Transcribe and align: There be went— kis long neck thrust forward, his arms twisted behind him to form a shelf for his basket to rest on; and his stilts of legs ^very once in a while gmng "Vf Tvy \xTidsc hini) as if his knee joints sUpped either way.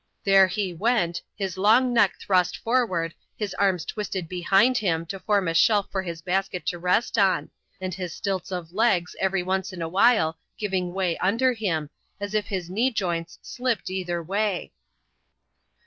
There 0.23 0.47
be 0.55 0.73
went— 0.73 1.21
kis 1.37 1.57
long 1.59 1.93
neck 1.93 2.15
thrust 2.19 2.57
forward, 2.57 3.13
his 3.37 3.53
arms 3.53 3.85
twisted 3.85 4.27
behind 4.27 4.79
him 4.79 5.05
to 5.05 5.19
form 5.19 5.47
a 5.47 5.53
shelf 5.53 5.91
for 5.91 6.01
his 6.01 6.23
basket 6.23 6.65
to 6.65 6.79
rest 6.79 7.19
on; 7.19 7.51
and 7.79 7.93
his 7.93 8.11
stilts 8.11 8.51
of 8.51 8.73
legs 8.73 9.15
^very 9.21 9.45
once 9.45 9.71
in 9.71 9.79
a 9.83 9.87
while 9.87 10.39
gmng 10.59 10.91
"Vf 10.91 10.93
Tvy 10.95 11.17
\xTidsc 11.19 11.59
hini) 11.59 11.89
as 12.19 12.33
if 12.33 12.45
his 12.47 12.67
knee 12.67 12.89
joints 12.89 13.37
sUpped 13.43 13.91
either 13.91 14.23
way. 14.23 14.71